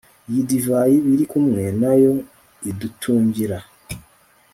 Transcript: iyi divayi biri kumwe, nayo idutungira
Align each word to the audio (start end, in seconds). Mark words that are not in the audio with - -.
iyi 0.29 0.41
divayi 0.49 0.95
biri 1.05 1.25
kumwe, 1.31 1.61
nayo 1.81 2.13
idutungira 2.69 3.57